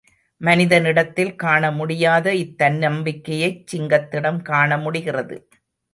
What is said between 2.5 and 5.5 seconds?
தன்னம்பிக்கையைச் சிங்கத்திடம் காண முடிகிறது.